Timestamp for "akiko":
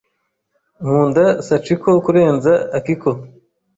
2.77-3.09